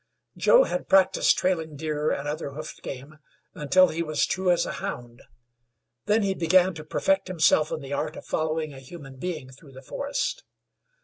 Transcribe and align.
Joe 0.35 0.63
had 0.63 0.89
practiced 0.89 1.37
trailing 1.37 1.75
deer 1.75 2.09
and 2.09 2.27
other 2.27 2.53
hoofed 2.53 2.81
game, 2.81 3.19
until 3.53 3.89
he 3.89 4.01
was 4.01 4.25
true 4.25 4.49
as 4.49 4.65
a 4.65 4.71
hound. 4.81 5.21
Then 6.07 6.23
he 6.23 6.33
began 6.33 6.73
to 6.73 6.83
perfect 6.83 7.27
himself 7.27 7.71
in 7.71 7.81
the 7.81 7.93
art 7.93 8.15
of 8.15 8.25
following 8.25 8.73
a 8.73 8.79
human 8.79 9.17
being 9.17 9.51
through 9.51 9.73
the 9.73 9.83
forest. 9.83 10.43